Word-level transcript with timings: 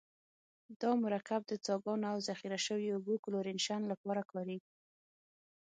دا 0.81 0.91
مرکب 1.03 1.41
د 1.47 1.53
څاګانو 1.65 2.05
او 2.11 2.17
ذخیره 2.27 2.59
شویو 2.65 2.95
اوبو 2.97 3.13
کلورینیشن 3.23 3.81
لپاره 3.91 4.21
کاریږي. 4.31 4.69